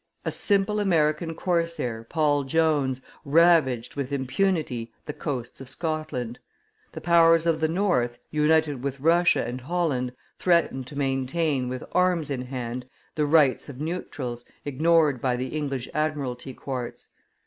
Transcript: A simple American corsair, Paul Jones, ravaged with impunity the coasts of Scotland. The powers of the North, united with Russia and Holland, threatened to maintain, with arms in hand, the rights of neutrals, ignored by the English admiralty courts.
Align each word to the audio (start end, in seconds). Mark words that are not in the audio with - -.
A 0.25 0.31
simple 0.31 0.79
American 0.79 1.35
corsair, 1.35 2.03
Paul 2.09 2.43
Jones, 2.43 3.03
ravaged 3.23 3.95
with 3.95 4.11
impunity 4.11 4.91
the 5.05 5.13
coasts 5.13 5.61
of 5.61 5.69
Scotland. 5.69 6.39
The 6.93 7.01
powers 7.01 7.45
of 7.45 7.59
the 7.61 7.67
North, 7.67 8.17
united 8.31 8.81
with 8.81 8.99
Russia 8.99 9.45
and 9.47 9.61
Holland, 9.61 10.13
threatened 10.39 10.87
to 10.87 10.97
maintain, 10.97 11.69
with 11.69 11.83
arms 11.91 12.31
in 12.31 12.41
hand, 12.41 12.87
the 13.13 13.27
rights 13.27 13.69
of 13.69 13.79
neutrals, 13.79 14.43
ignored 14.65 15.21
by 15.21 15.35
the 15.35 15.49
English 15.49 15.87
admiralty 15.93 16.55
courts. 16.55 17.09